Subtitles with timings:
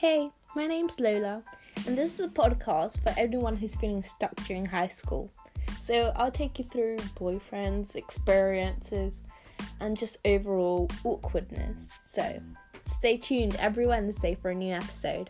[0.00, 1.42] Hey, my name's Lola,
[1.86, 5.30] and this is a podcast for everyone who's feeling stuck during high school.
[5.78, 9.20] So, I'll take you through boyfriends, experiences,
[9.78, 11.90] and just overall awkwardness.
[12.06, 12.40] So,
[12.86, 15.28] stay tuned every Wednesday for a new episode.